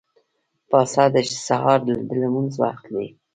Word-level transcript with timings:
پاڅه! 0.69 1.03
د 1.13 1.15
سهار 1.47 1.79
د 1.85 1.87
لمونځ 2.21 2.53
وخت 2.63 2.85
دی. 2.93 3.07